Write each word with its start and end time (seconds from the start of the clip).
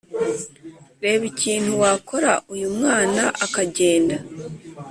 Reba 1.03 1.23
ikintu 1.31 1.71
wakora 1.81 2.31
uyu 2.53 2.67
mwana 2.77 3.23
akagenda 3.45 4.15